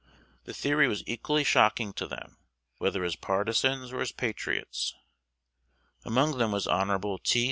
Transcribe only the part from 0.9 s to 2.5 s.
equally shocking to them,